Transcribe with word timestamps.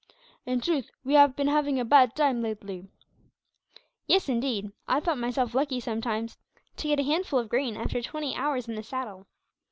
In 0.47 0.61
truth, 0.61 0.89
we 1.03 1.13
have 1.13 1.35
been 1.35 1.45
having 1.47 1.79
a 1.79 1.85
bad 1.85 2.15
time, 2.15 2.41
lately." 2.41 2.87
"Yes, 4.07 4.29
indeed; 4.29 4.71
I 4.87 4.99
thought 4.99 5.19
myself 5.19 5.53
lucky, 5.53 5.79
sometimes, 5.79 6.39
to 6.77 6.87
get 6.87 6.99
a 6.99 7.03
handful 7.03 7.37
of 7.39 7.49
grain 7.49 7.77
after 7.77 8.01
twenty 8.01 8.33
hours 8.35 8.67
in 8.67 8.73
the 8.73 8.81
saddle. 8.81 9.27